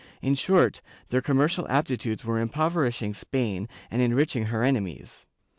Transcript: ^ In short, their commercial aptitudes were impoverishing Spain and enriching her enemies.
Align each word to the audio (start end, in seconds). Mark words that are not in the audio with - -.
^ 0.01 0.03
In 0.19 0.33
short, 0.33 0.81
their 1.09 1.21
commercial 1.21 1.67
aptitudes 1.69 2.25
were 2.25 2.39
impoverishing 2.39 3.13
Spain 3.13 3.69
and 3.91 4.01
enriching 4.01 4.45
her 4.45 4.63
enemies. 4.63 5.27